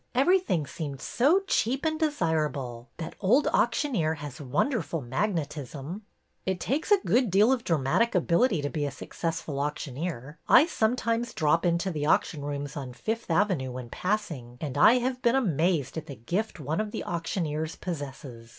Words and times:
Everything 0.15 0.65
seemed 0.65 0.99
so 0.99 1.41
cheap 1.45 1.85
and 1.85 1.99
desirable! 1.99 2.89
That 2.97 3.13
old 3.19 3.45
auctioneer 3.53 4.15
has 4.15 4.41
wonder 4.41 4.81
ful 4.81 4.99
magnetism." 5.01 6.01
It 6.43 6.59
takes 6.59 6.89
a 6.91 6.97
good 7.05 7.29
deal 7.29 7.51
of 7.51 7.63
dramatic 7.63 8.15
ability 8.15 8.63
to 8.63 8.69
be 8.71 8.83
a 8.83 8.89
successful 8.89 9.59
auctioneer. 9.59 10.39
I 10.49 10.65
sometimes 10.65 11.35
drop 11.35 11.67
into 11.67 11.91
the 11.91 12.07
auction 12.07 12.41
rooms 12.43 12.75
on 12.75 12.93
Fifth 12.93 13.29
Avenue 13.29 13.71
when 13.73 13.91
pass 13.91 14.31
ing, 14.31 14.57
and 14.59 14.75
I 14.75 14.93
have 14.95 15.21
been 15.21 15.35
amazed 15.35 15.95
at 15.97 16.07
the 16.07 16.15
gift 16.15 16.59
one 16.59 16.81
of 16.81 16.89
the 16.89 17.03
auctioneers 17.03 17.75
possesses. 17.75 18.49